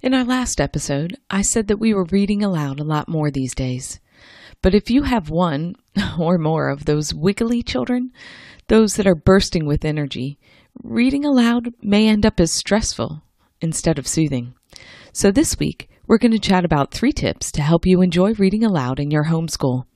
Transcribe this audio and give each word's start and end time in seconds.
In 0.00 0.14
our 0.14 0.22
last 0.22 0.60
episode, 0.60 1.16
I 1.28 1.42
said 1.42 1.66
that 1.66 1.80
we 1.80 1.92
were 1.92 2.04
reading 2.04 2.44
aloud 2.44 2.78
a 2.78 2.84
lot 2.84 3.08
more 3.08 3.32
these 3.32 3.52
days. 3.52 3.98
But 4.62 4.72
if 4.72 4.90
you 4.90 5.02
have 5.02 5.28
one 5.28 5.74
or 6.18 6.38
more 6.38 6.68
of 6.68 6.84
those 6.84 7.12
wiggly 7.12 7.64
children, 7.64 8.12
those 8.68 8.94
that 8.94 9.08
are 9.08 9.16
bursting 9.16 9.66
with 9.66 9.84
energy, 9.84 10.38
reading 10.84 11.24
aloud 11.24 11.74
may 11.82 12.06
end 12.06 12.24
up 12.24 12.38
as 12.38 12.52
stressful 12.52 13.22
instead 13.60 13.98
of 13.98 14.06
soothing. 14.06 14.54
So 15.12 15.32
this 15.32 15.58
week, 15.58 15.90
we're 16.06 16.18
going 16.18 16.30
to 16.30 16.38
chat 16.38 16.64
about 16.64 16.92
three 16.92 17.12
tips 17.12 17.50
to 17.52 17.62
help 17.62 17.84
you 17.84 18.00
enjoy 18.00 18.34
reading 18.34 18.62
aloud 18.62 19.00
in 19.00 19.10
your 19.10 19.24
homeschool. 19.24 19.86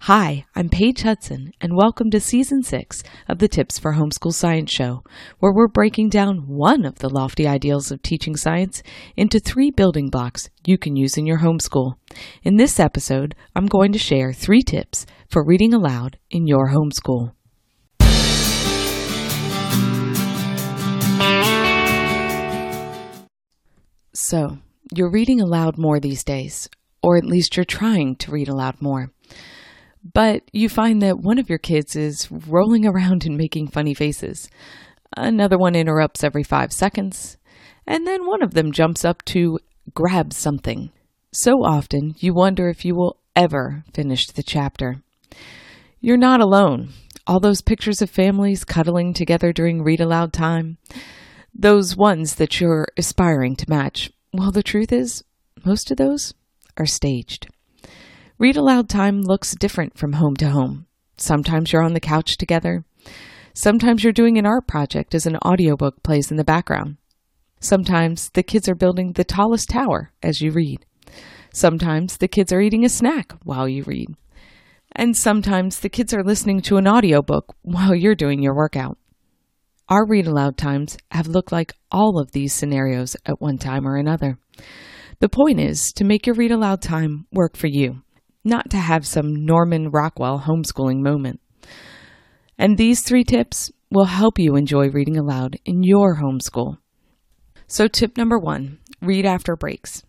Hi, 0.00 0.46
I'm 0.54 0.68
Paige 0.68 1.02
Hudson, 1.02 1.52
and 1.60 1.76
welcome 1.76 2.10
to 2.10 2.20
Season 2.20 2.62
6 2.62 3.02
of 3.28 3.38
the 3.38 3.48
Tips 3.48 3.78
for 3.78 3.94
Homeschool 3.94 4.32
Science 4.32 4.70
Show, 4.70 5.02
where 5.38 5.52
we're 5.52 5.68
breaking 5.68 6.08
down 6.08 6.46
one 6.46 6.84
of 6.84 7.00
the 7.00 7.08
lofty 7.08 7.46
ideals 7.46 7.90
of 7.90 8.02
teaching 8.02 8.36
science 8.36 8.82
into 9.16 9.38
three 9.38 9.70
building 9.70 10.08
blocks 10.08 10.48
you 10.66 10.78
can 10.78 10.96
use 10.96 11.16
in 11.16 11.26
your 11.26 11.38
homeschool. 11.38 11.94
In 12.42 12.56
this 12.56 12.80
episode, 12.80 13.34
I'm 13.54 13.66
going 13.66 13.92
to 13.92 13.98
share 13.98 14.32
three 14.32 14.62
tips 14.62 15.06
for 15.28 15.44
reading 15.44 15.74
aloud 15.74 16.18
in 16.30 16.46
your 16.46 16.70
homeschool. 16.70 17.32
So, 24.12 24.58
you're 24.92 25.10
reading 25.10 25.40
aloud 25.40 25.78
more 25.78 26.00
these 26.00 26.24
days, 26.24 26.68
or 27.02 27.16
at 27.16 27.24
least 27.24 27.56
you're 27.56 27.64
trying 27.64 28.16
to 28.16 28.32
read 28.32 28.48
aloud 28.48 28.80
more. 28.82 29.12
But 30.02 30.42
you 30.52 30.68
find 30.68 31.02
that 31.02 31.18
one 31.18 31.38
of 31.38 31.48
your 31.48 31.58
kids 31.58 31.94
is 31.94 32.30
rolling 32.30 32.86
around 32.86 33.26
and 33.26 33.36
making 33.36 33.68
funny 33.68 33.94
faces. 33.94 34.48
Another 35.16 35.58
one 35.58 35.74
interrupts 35.74 36.24
every 36.24 36.42
five 36.42 36.72
seconds. 36.72 37.36
And 37.86 38.06
then 38.06 38.26
one 38.26 38.42
of 38.42 38.54
them 38.54 38.72
jumps 38.72 39.04
up 39.04 39.24
to 39.26 39.58
grab 39.94 40.32
something. 40.32 40.90
So 41.32 41.64
often, 41.64 42.14
you 42.18 42.34
wonder 42.34 42.68
if 42.68 42.84
you 42.84 42.94
will 42.94 43.18
ever 43.36 43.84
finish 43.92 44.26
the 44.26 44.42
chapter. 44.42 45.02
You're 46.00 46.16
not 46.16 46.40
alone. 46.40 46.90
All 47.26 47.40
those 47.40 47.60
pictures 47.60 48.00
of 48.00 48.10
families 48.10 48.64
cuddling 48.64 49.12
together 49.12 49.52
during 49.52 49.82
read 49.82 50.00
aloud 50.00 50.32
time, 50.32 50.78
those 51.54 51.96
ones 51.96 52.36
that 52.36 52.60
you're 52.60 52.88
aspiring 52.96 53.54
to 53.56 53.68
match. 53.68 54.10
Well, 54.32 54.50
the 54.50 54.62
truth 54.62 54.92
is, 54.92 55.22
most 55.64 55.90
of 55.90 55.96
those 55.96 56.34
are 56.76 56.86
staged. 56.86 57.48
Read 58.40 58.56
aloud 58.56 58.88
time 58.88 59.20
looks 59.20 59.54
different 59.54 59.98
from 59.98 60.14
home 60.14 60.34
to 60.36 60.48
home. 60.48 60.86
Sometimes 61.18 61.70
you're 61.70 61.82
on 61.82 61.92
the 61.92 62.00
couch 62.00 62.38
together. 62.38 62.86
Sometimes 63.52 64.02
you're 64.02 64.14
doing 64.14 64.38
an 64.38 64.46
art 64.46 64.66
project 64.66 65.14
as 65.14 65.26
an 65.26 65.36
audiobook 65.44 66.02
plays 66.02 66.30
in 66.30 66.38
the 66.38 66.42
background. 66.42 66.96
Sometimes 67.60 68.30
the 68.30 68.42
kids 68.42 68.66
are 68.66 68.74
building 68.74 69.12
the 69.12 69.24
tallest 69.24 69.68
tower 69.68 70.12
as 70.22 70.40
you 70.40 70.52
read. 70.52 70.86
Sometimes 71.52 72.16
the 72.16 72.28
kids 72.28 72.50
are 72.50 72.62
eating 72.62 72.82
a 72.82 72.88
snack 72.88 73.34
while 73.44 73.68
you 73.68 73.82
read. 73.82 74.08
And 74.96 75.14
sometimes 75.14 75.80
the 75.80 75.90
kids 75.90 76.14
are 76.14 76.24
listening 76.24 76.62
to 76.62 76.78
an 76.78 76.88
audiobook 76.88 77.54
while 77.60 77.94
you're 77.94 78.14
doing 78.14 78.42
your 78.42 78.56
workout. 78.56 78.96
Our 79.90 80.06
read 80.06 80.26
aloud 80.26 80.56
times 80.56 80.96
have 81.10 81.26
looked 81.26 81.52
like 81.52 81.74
all 81.92 82.18
of 82.18 82.32
these 82.32 82.54
scenarios 82.54 83.16
at 83.26 83.42
one 83.42 83.58
time 83.58 83.86
or 83.86 83.96
another. 83.96 84.38
The 85.18 85.28
point 85.28 85.60
is 85.60 85.92
to 85.96 86.04
make 86.04 86.26
your 86.26 86.36
read 86.36 86.52
aloud 86.52 86.80
time 86.80 87.26
work 87.30 87.54
for 87.54 87.66
you 87.66 88.00
not 88.44 88.70
to 88.70 88.78
have 88.78 89.06
some 89.06 89.44
Norman 89.44 89.90
Rockwell 89.90 90.44
homeschooling 90.46 91.02
moment. 91.02 91.40
And 92.58 92.76
these 92.76 93.02
three 93.02 93.24
tips 93.24 93.70
will 93.90 94.06
help 94.06 94.38
you 94.38 94.56
enjoy 94.56 94.90
reading 94.90 95.16
aloud 95.16 95.58
in 95.64 95.82
your 95.82 96.16
homeschool. 96.16 96.78
So, 97.66 97.88
tip 97.88 98.16
number 98.16 98.38
one 98.38 98.78
read 99.00 99.24
after 99.26 99.56
breaks. 99.56 100.02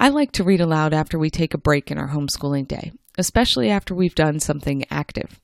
I 0.00 0.10
like 0.10 0.32
to 0.32 0.44
read 0.44 0.60
aloud 0.60 0.94
after 0.94 1.18
we 1.18 1.30
take 1.30 1.54
a 1.54 1.58
break 1.58 1.90
in 1.90 1.98
our 1.98 2.08
homeschooling 2.08 2.68
day, 2.68 2.92
especially 3.16 3.70
after 3.70 3.94
we've 3.94 4.14
done 4.14 4.40
something 4.40 4.84
active. 4.90 5.40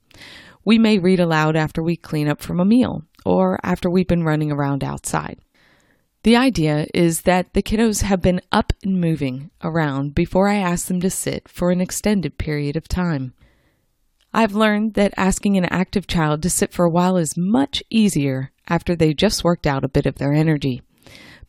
We 0.64 0.78
may 0.78 0.98
read 0.98 1.20
aloud 1.20 1.56
after 1.56 1.82
we 1.82 1.96
clean 1.96 2.28
up 2.28 2.40
from 2.40 2.60
a 2.60 2.64
meal 2.64 3.02
or 3.26 3.58
after 3.62 3.90
we've 3.90 4.06
been 4.06 4.24
running 4.24 4.52
around 4.52 4.84
outside. 4.84 5.38
The 6.24 6.36
idea 6.36 6.86
is 6.94 7.22
that 7.22 7.52
the 7.52 7.62
kiddos 7.62 8.00
have 8.00 8.22
been 8.22 8.40
up 8.50 8.72
and 8.82 8.98
moving 8.98 9.50
around 9.62 10.14
before 10.14 10.48
I 10.48 10.54
ask 10.54 10.88
them 10.88 10.98
to 11.02 11.10
sit 11.10 11.50
for 11.50 11.70
an 11.70 11.82
extended 11.82 12.38
period 12.38 12.76
of 12.76 12.88
time. 12.88 13.34
I've 14.32 14.54
learned 14.54 14.94
that 14.94 15.12
asking 15.18 15.58
an 15.58 15.66
active 15.66 16.06
child 16.06 16.40
to 16.42 16.48
sit 16.48 16.72
for 16.72 16.86
a 16.86 16.90
while 16.90 17.18
is 17.18 17.36
much 17.36 17.82
easier 17.90 18.52
after 18.66 18.96
they've 18.96 19.14
just 19.14 19.44
worked 19.44 19.66
out 19.66 19.84
a 19.84 19.88
bit 19.88 20.06
of 20.06 20.14
their 20.14 20.32
energy. 20.32 20.80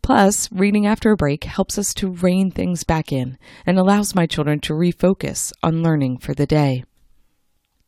Plus, 0.01 0.51
reading 0.51 0.85
after 0.85 1.09
a 1.11 1.15
break 1.15 1.45
helps 1.45 1.77
us 1.77 1.93
to 1.93 2.11
rein 2.11 2.51
things 2.51 2.83
back 2.83 3.13
in 3.13 3.37
and 3.65 3.79
allows 3.79 4.13
my 4.13 4.25
children 4.27 4.59
to 4.59 4.73
refocus 4.73 5.53
on 5.63 5.83
learning 5.83 6.17
for 6.17 6.33
the 6.33 6.45
day. 6.45 6.83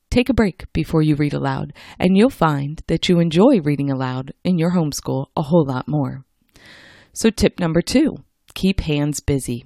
Take 0.10 0.30
a 0.30 0.34
break 0.34 0.72
before 0.72 1.02
you 1.02 1.16
read 1.16 1.34
aloud, 1.34 1.74
and 2.00 2.16
you'll 2.16 2.30
find 2.30 2.82
that 2.88 3.10
you 3.10 3.20
enjoy 3.20 3.60
reading 3.60 3.92
aloud 3.92 4.32
in 4.46 4.58
your 4.58 4.72
homeschool 4.72 5.26
a 5.36 5.42
whole 5.42 5.66
lot 5.66 5.86
more. 5.90 6.24
So, 7.18 7.32
tip 7.32 7.60
number 7.60 7.82
two 7.82 8.18
keep 8.54 8.82
hands 8.82 9.22
busy. 9.22 9.66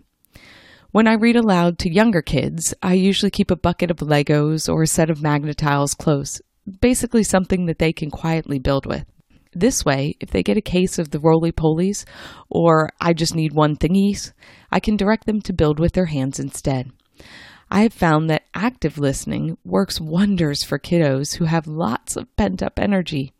When 0.91 1.05
I 1.05 1.15
read 1.15 1.35
aloud 1.35 1.79
to 1.79 1.93
younger 1.93 2.21
kids, 2.21 2.73
I 2.81 2.93
usually 2.93 3.29
keep 3.29 3.51
a 3.51 3.57
bucket 3.57 3.91
of 3.91 3.97
Legos 3.97 4.73
or 4.73 4.83
a 4.83 4.87
set 4.87 5.09
of 5.09 5.21
Magna-Tiles 5.21 5.93
close, 5.93 6.41
basically 6.79 7.23
something 7.23 7.65
that 7.65 7.77
they 7.77 7.91
can 7.91 8.09
quietly 8.09 8.57
build 8.57 8.85
with. 8.85 9.03
This 9.51 9.83
way, 9.83 10.15
if 10.21 10.29
they 10.29 10.43
get 10.43 10.55
a 10.55 10.61
case 10.61 10.97
of 10.97 11.11
the 11.11 11.19
roly 11.19 11.51
polies 11.51 12.05
or 12.49 12.89
I 13.01 13.11
just 13.11 13.35
need 13.35 13.51
one 13.51 13.75
thingies, 13.75 14.31
I 14.71 14.79
can 14.79 14.95
direct 14.95 15.25
them 15.25 15.41
to 15.41 15.51
build 15.51 15.77
with 15.77 15.91
their 15.91 16.05
hands 16.05 16.39
instead. 16.39 16.89
I 17.69 17.81
have 17.81 17.93
found 17.93 18.29
that 18.29 18.45
active 18.55 18.97
listening 18.97 19.57
works 19.65 19.99
wonders 19.99 20.63
for 20.63 20.79
kiddos 20.79 21.35
who 21.35 21.45
have 21.45 21.67
lots 21.67 22.15
of 22.15 22.33
pent 22.37 22.63
up 22.63 22.79
energy. 22.79 23.33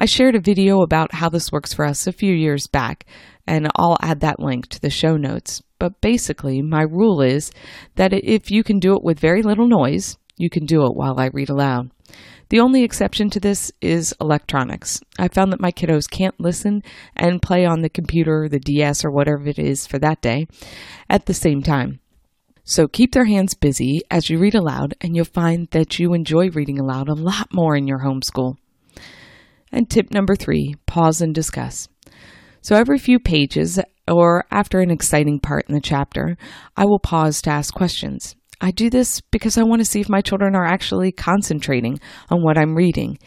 I 0.00 0.04
shared 0.04 0.36
a 0.36 0.40
video 0.40 0.82
about 0.82 1.12
how 1.14 1.28
this 1.28 1.50
works 1.50 1.74
for 1.74 1.84
us 1.84 2.06
a 2.06 2.12
few 2.12 2.32
years 2.32 2.68
back, 2.68 3.04
and 3.48 3.68
I'll 3.74 3.98
add 4.00 4.20
that 4.20 4.38
link 4.38 4.68
to 4.68 4.80
the 4.80 4.90
show 4.90 5.16
notes. 5.16 5.60
But 5.80 6.00
basically, 6.00 6.62
my 6.62 6.82
rule 6.82 7.20
is 7.20 7.50
that 7.96 8.12
if 8.12 8.48
you 8.48 8.62
can 8.62 8.78
do 8.78 8.94
it 8.94 9.02
with 9.02 9.18
very 9.18 9.42
little 9.42 9.66
noise, 9.66 10.16
you 10.36 10.50
can 10.50 10.66
do 10.66 10.86
it 10.86 10.94
while 10.94 11.18
I 11.18 11.30
read 11.32 11.48
aloud. 11.48 11.90
The 12.50 12.60
only 12.60 12.84
exception 12.84 13.28
to 13.30 13.40
this 13.40 13.72
is 13.80 14.14
electronics. 14.20 15.00
I 15.18 15.26
found 15.26 15.52
that 15.52 15.60
my 15.60 15.72
kiddos 15.72 16.08
can't 16.08 16.38
listen 16.38 16.84
and 17.16 17.42
play 17.42 17.66
on 17.66 17.82
the 17.82 17.90
computer, 17.90 18.48
the 18.48 18.60
DS, 18.60 19.04
or 19.04 19.10
whatever 19.10 19.48
it 19.48 19.58
is 19.58 19.84
for 19.84 19.98
that 19.98 20.22
day 20.22 20.46
at 21.10 21.26
the 21.26 21.34
same 21.34 21.60
time. 21.60 21.98
So 22.62 22.86
keep 22.86 23.12
their 23.12 23.24
hands 23.24 23.54
busy 23.54 24.02
as 24.12 24.30
you 24.30 24.38
read 24.38 24.54
aloud, 24.54 24.94
and 25.00 25.16
you'll 25.16 25.24
find 25.24 25.66
that 25.72 25.98
you 25.98 26.14
enjoy 26.14 26.50
reading 26.50 26.78
aloud 26.78 27.08
a 27.08 27.14
lot 27.14 27.48
more 27.52 27.74
in 27.74 27.88
your 27.88 28.04
homeschool. 28.04 28.58
And 29.70 29.88
tip 29.88 30.12
number 30.12 30.34
three 30.34 30.76
pause 30.86 31.20
and 31.20 31.34
discuss. 31.34 31.88
So 32.60 32.76
every 32.76 32.98
few 32.98 33.18
pages 33.18 33.78
or 34.10 34.44
after 34.50 34.80
an 34.80 34.90
exciting 34.90 35.40
part 35.40 35.66
in 35.68 35.74
the 35.74 35.80
chapter, 35.80 36.36
I 36.76 36.84
will 36.84 36.98
pause 36.98 37.42
to 37.42 37.50
ask 37.50 37.74
questions. 37.74 38.36
I 38.60 38.70
do 38.70 38.90
this 38.90 39.20
because 39.20 39.56
I 39.56 39.62
want 39.62 39.80
to 39.80 39.84
see 39.84 40.00
if 40.00 40.08
my 40.08 40.20
children 40.20 40.56
are 40.56 40.64
actually 40.64 41.12
concentrating 41.12 42.00
on 42.28 42.42
what 42.42 42.58
I'm 42.58 42.74
reading 42.74 43.18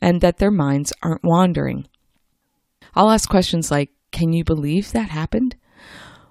and 0.00 0.20
that 0.20 0.38
their 0.38 0.50
minds 0.50 0.92
aren't 1.02 1.24
wandering. 1.24 1.86
I'll 2.94 3.10
ask 3.10 3.28
questions 3.28 3.70
like, 3.70 3.90
Can 4.12 4.32
you 4.32 4.44
believe 4.44 4.92
that 4.92 5.08
happened? 5.08 5.56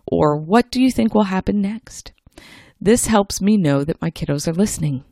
Or 0.06 0.38
what 0.40 0.70
do 0.70 0.82
you 0.82 0.92
think 0.92 1.14
will 1.14 1.24
happen 1.24 1.62
next? 1.62 2.12
This 2.80 3.08
helps 3.08 3.42
me 3.42 3.58
know 3.58 3.84
that 3.84 4.02
my 4.02 4.12
kiddos 4.12 4.48
are 4.48 4.54
listening. 4.54 5.04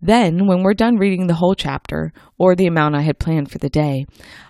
Then, 0.00 0.46
when 0.46 0.62
we're 0.62 0.74
done 0.74 0.96
reading 0.96 1.26
the 1.26 1.34
whole 1.34 1.54
chapter, 1.54 2.12
or 2.38 2.54
the 2.54 2.66
amount 2.66 2.94
I 2.94 3.02
had 3.02 3.18
planned 3.18 3.50
for 3.50 3.58
the 3.58 3.68
day, 3.68 4.06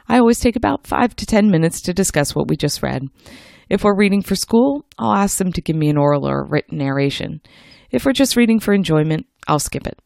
I 0.09 0.19
always 0.19 0.41
take 0.41 0.57
about 0.57 0.87
five 0.87 1.15
to 1.17 1.27
ten 1.27 1.51
minutes 1.51 1.81
to 1.83 1.95
discuss 1.95 2.35
what 2.35 2.49
we 2.49 2.57
just 2.57 2.83
read. 2.83 3.03
If 3.69 3.85
we're 3.85 3.97
reading 3.97 4.23
for 4.23 4.35
school, 4.35 4.85
I'll 4.99 5.15
ask 5.15 5.39
them 5.39 5.53
to 5.53 5.63
give 5.63 5.77
me 5.77 5.89
an 5.89 5.97
oral 5.97 6.29
or 6.29 6.47
written 6.47 6.79
narration. 6.79 7.41
If 7.91 8.05
we're 8.05 8.13
just 8.13 8.37
reading 8.37 8.61
for 8.61 8.75
enjoyment, 8.75 9.27
I'll 9.49 9.59
skip 9.59 9.87
it. 9.87 9.99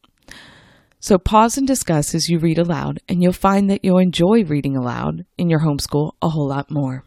So 1.01 1.17
pause 1.17 1.57
and 1.57 1.65
discuss 1.65 2.13
as 2.13 2.27
you 2.27 2.39
read 2.39 2.57
aloud, 2.57 2.99
and 3.07 3.23
you'll 3.23 3.33
find 3.33 3.69
that 3.69 3.83
you'll 3.83 3.99
enjoy 3.99 4.43
reading 4.45 4.75
aloud 4.75 5.25
in 5.37 5.49
your 5.49 5.61
homeschool 5.61 6.11
a 6.21 6.29
whole 6.29 6.47
lot 6.47 6.69
more. 6.69 7.05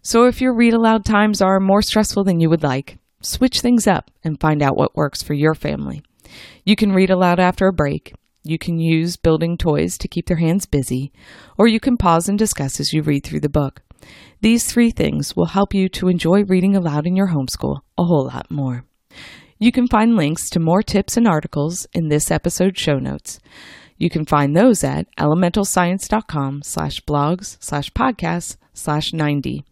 So 0.00 0.26
if 0.26 0.40
your 0.40 0.54
read 0.54 0.74
aloud 0.74 1.04
times 1.04 1.42
are 1.42 1.60
more 1.60 1.82
stressful 1.82 2.24
than 2.24 2.40
you 2.40 2.48
would 2.50 2.62
like, 2.62 2.98
switch 3.20 3.60
things 3.60 3.86
up 3.86 4.10
and 4.24 4.40
find 4.40 4.62
out 4.62 4.76
what 4.76 4.96
works 4.96 5.22
for 5.22 5.34
your 5.34 5.54
family. 5.54 6.02
You 6.64 6.76
can 6.76 6.92
read 6.92 7.10
aloud 7.10 7.40
after 7.40 7.66
a 7.66 7.72
break. 7.72 8.14
You 8.44 8.58
can 8.58 8.78
use 8.78 9.16
building 9.16 9.56
toys 9.56 9.96
to 9.98 10.08
keep 10.08 10.26
their 10.26 10.38
hands 10.38 10.66
busy, 10.66 11.12
or 11.56 11.68
you 11.68 11.78
can 11.78 11.96
pause 11.96 12.28
and 12.28 12.38
discuss 12.38 12.80
as 12.80 12.92
you 12.92 13.02
read 13.02 13.24
through 13.24 13.40
the 13.40 13.48
book. 13.48 13.82
These 14.40 14.66
three 14.66 14.90
things 14.90 15.36
will 15.36 15.46
help 15.46 15.72
you 15.72 15.88
to 15.90 16.08
enjoy 16.08 16.42
reading 16.44 16.74
aloud 16.74 17.06
in 17.06 17.14
your 17.14 17.28
homeschool 17.28 17.80
a 17.96 18.04
whole 18.04 18.26
lot 18.26 18.50
more. 18.50 18.84
You 19.58 19.70
can 19.70 19.86
find 19.86 20.16
links 20.16 20.50
to 20.50 20.60
more 20.60 20.82
tips 20.82 21.16
and 21.16 21.28
articles 21.28 21.86
in 21.92 22.08
this 22.08 22.32
episode's 22.32 22.80
show 22.80 22.98
notes. 22.98 23.38
You 23.96 24.10
can 24.10 24.26
find 24.26 24.56
those 24.56 24.82
at 24.82 25.06
elementalscience.com 25.16 26.62
slash 26.64 27.00
blogs 27.02 27.56
slash 27.60 27.92
podcasts 27.92 28.56
slash 28.74 29.12
90. 29.12 29.64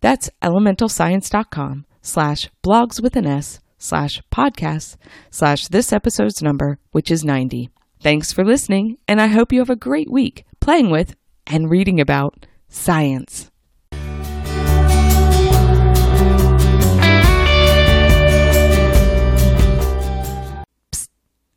That's 0.00 0.30
elementalscience.com 0.42 1.86
slash 2.00 2.50
blogs 2.64 3.02
with 3.02 3.16
an 3.16 3.26
S 3.26 3.58
slash 3.82 4.22
podcasts 4.32 4.96
slash 5.30 5.68
this 5.68 5.92
episode's 5.92 6.42
number, 6.42 6.78
which 6.92 7.10
is 7.10 7.24
90. 7.24 7.70
Thanks 8.00 8.32
for 8.32 8.44
listening, 8.44 8.98
and 9.06 9.20
I 9.20 9.26
hope 9.26 9.52
you 9.52 9.58
have 9.58 9.70
a 9.70 9.76
great 9.76 10.10
week 10.10 10.44
playing 10.60 10.90
with 10.90 11.14
and 11.46 11.70
reading 11.70 12.00
about 12.00 12.46
science. 12.68 13.50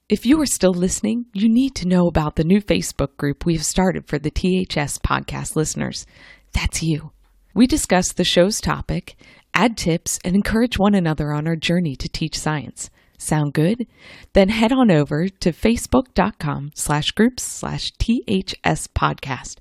If 0.07 0.23
you 0.23 0.39
are 0.39 0.45
still 0.45 0.73
listening, 0.73 1.25
you 1.33 1.49
need 1.49 1.73
to 1.75 1.87
know 1.87 2.05
about 2.05 2.35
the 2.35 2.43
new 2.43 2.61
Facebook 2.61 3.17
group 3.17 3.43
we 3.43 3.55
have 3.55 3.65
started 3.65 4.07
for 4.07 4.19
the 4.19 4.29
THS 4.29 4.99
podcast 4.99 5.55
listeners. 5.55 6.05
That's 6.53 6.83
you. 6.83 7.11
We 7.55 7.65
discuss 7.65 8.13
the 8.13 8.23
show's 8.23 8.61
topic, 8.61 9.15
add 9.55 9.77
tips, 9.77 10.19
and 10.23 10.35
encourage 10.35 10.77
one 10.77 10.93
another 10.93 11.31
on 11.31 11.47
our 11.47 11.55
journey 11.55 11.95
to 11.95 12.07
teach 12.07 12.37
science. 12.37 12.89
Sound 13.17 13.53
good? 13.53 13.87
Then 14.33 14.49
head 14.49 14.71
on 14.71 14.91
over 14.91 15.29
to 15.29 15.51
facebook.com 15.51 16.71
slash 16.75 17.11
groups 17.11 17.43
slash 17.43 17.91
THS 17.93 18.87
podcast 18.89 19.57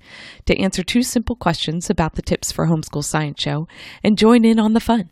to 0.47 0.59
answer 0.59 0.83
two 0.83 1.03
simple 1.03 1.37
questions 1.37 1.89
about 1.89 2.17
the 2.17 2.23
Tips 2.23 2.51
for 2.51 2.67
Homeschool 2.67 3.05
Science 3.05 3.41
show 3.41 3.69
and 4.03 4.19
join 4.19 4.45
in 4.45 4.59
on 4.59 4.73
the 4.73 4.81
fun. 4.81 5.09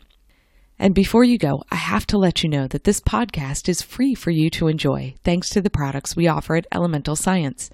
And 0.82 0.96
before 0.96 1.23
you 1.23 1.38
go, 1.38 1.62
I 1.70 1.76
have 1.76 2.08
to 2.08 2.19
let 2.19 2.43
you 2.43 2.49
know 2.49 2.67
that 2.67 2.82
this 2.82 3.00
podcast 3.00 3.69
is 3.69 3.82
free 3.82 4.17
for 4.17 4.32
you 4.32 4.50
to 4.50 4.67
enjoy 4.67 5.14
thanks 5.23 5.49
to 5.50 5.61
the 5.61 5.70
products 5.70 6.17
we 6.17 6.26
offer 6.26 6.56
at 6.56 6.67
Elemental 6.75 7.14
Science. 7.14 7.70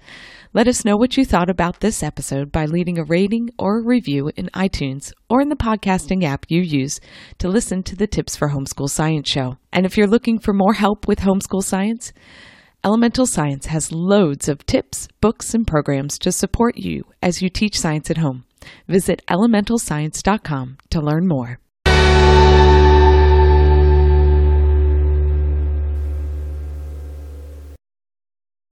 Let 0.53 0.67
us 0.67 0.85
know 0.85 0.95
what 0.95 1.17
you 1.17 1.25
thought 1.25 1.49
about 1.49 1.79
this 1.79 2.03
episode 2.03 2.51
by 2.51 2.65
leaving 2.65 2.99
a 2.99 3.03
rating 3.03 3.49
or 3.57 3.79
a 3.79 3.83
review 3.83 4.31
in 4.35 4.45
iTunes 4.53 5.11
or 5.27 5.41
in 5.41 5.49
the 5.49 5.55
podcasting 5.55 6.23
app 6.23 6.45
you 6.49 6.61
use 6.61 6.99
to 7.39 7.49
listen 7.49 7.81
to 7.81 7.95
the 7.95 8.05
Tips 8.05 8.35
for 8.35 8.49
Homeschool 8.49 8.91
Science 8.91 9.27
show. 9.27 9.57
And 9.73 9.87
if 9.87 9.97
you're 9.97 10.05
looking 10.05 10.37
for 10.37 10.53
more 10.53 10.73
help 10.73 11.07
with 11.07 11.21
homeschool 11.21 11.63
science, 11.63 12.13
Elemental 12.83 13.25
Science 13.25 13.65
has 13.65 13.91
loads 13.91 14.47
of 14.47 14.67
tips, 14.67 15.07
books, 15.19 15.55
and 15.55 15.65
programs 15.65 16.19
to 16.19 16.31
support 16.31 16.77
you 16.77 17.05
as 17.23 17.41
you 17.41 17.49
teach 17.49 17.79
science 17.79 18.11
at 18.11 18.17
home. 18.17 18.45
Visit 18.87 19.23
elementalscience.com 19.27 20.77
to 20.91 21.01
learn 21.01 21.27
more. 21.27 21.59